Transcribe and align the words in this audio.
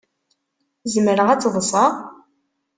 Zemreɣ 0.93 1.27
ad 1.29 1.39
tt-ḍseɣ? 1.41 1.91